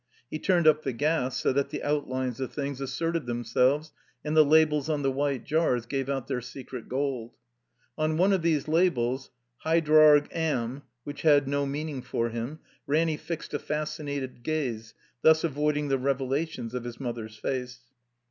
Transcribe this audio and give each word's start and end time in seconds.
He 0.31 0.39
ttuned 0.39 0.65
up 0.65 0.81
the 0.81 0.93
gas 0.93 1.39
so 1.39 1.53
that 1.53 1.69
the 1.69 1.83
out 1.83 2.09
lines 2.09 2.39
of 2.39 2.51
things 2.51 2.81
asserted 2.81 3.27
themselves 3.27 3.91
and 4.25 4.35
the 4.35 4.43
labels 4.43 4.89
on 4.89 5.03
the 5.03 5.11
white 5.11 5.43
jars 5.43 5.85
gave 5.85 6.09
out 6.09 6.27
their 6.27 6.41
secret 6.41 6.89
gold. 6.89 7.35
On 7.99 8.17
6ne 8.17 8.33
of 8.33 8.41
these 8.41 8.67
labels, 8.67 9.29
Hydrarg. 9.63 10.27
Amm., 10.31 10.81
which 11.03 11.21
had 11.21 11.45
no[meain 11.45 11.87
ing 11.89 12.01
for 12.01 12.29
him, 12.31 12.57
Ranny 12.87 13.15
fixed 13.15 13.53
a 13.53 13.59
fascinated 13.59 14.41
gaze, 14.41 14.95
thus 15.21 15.43
avoiding 15.43 15.89
the 15.89 15.99
revelations 15.99 16.73
of 16.73 16.83
his 16.83 16.99
mother's 16.99 17.37
face. 17.37 17.81